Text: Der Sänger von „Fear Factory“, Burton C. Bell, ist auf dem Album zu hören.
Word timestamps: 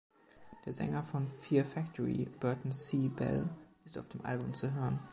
Der 0.65 0.73
Sänger 0.73 1.03
von 1.03 1.27
„Fear 1.27 1.63
Factory“, 1.63 2.27
Burton 2.39 2.71
C. 2.71 3.07
Bell, 3.07 3.47
ist 3.85 3.99
auf 3.99 4.07
dem 4.07 4.21
Album 4.25 4.51
zu 4.51 4.73
hören. 4.73 4.97